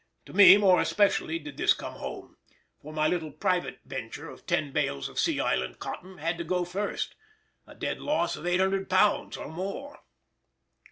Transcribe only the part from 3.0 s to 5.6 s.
little private venture of ten bales of Sea